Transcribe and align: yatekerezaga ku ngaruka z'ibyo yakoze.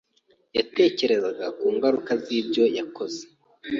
yatekerezaga 0.57 1.45
ku 1.59 1.65
ngaruka 1.75 2.11
z'ibyo 2.23 2.63
yakoze. 2.77 3.21